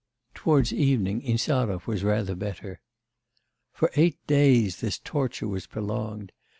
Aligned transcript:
Towards 0.33 0.73
evening 0.73 1.21
Insarov 1.21 1.85
was 1.85 2.03
rather 2.03 2.33
better. 2.33 2.81
For 3.71 3.91
eight 3.95 4.17
days 4.25 4.81
this 4.81 4.97
torture 4.97 5.47
was 5.47 5.67
prolonged. 5.67 6.31